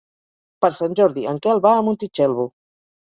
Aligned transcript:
Per 0.63 0.71
Sant 0.77 0.97
Jordi 1.01 1.25
en 1.33 1.41
Quel 1.45 1.63
va 1.67 1.75
a 1.81 1.85
Montitxelvo. 1.91 2.49